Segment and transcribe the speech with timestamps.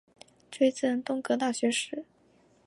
[0.49, 2.03] 追赠东阁大学士。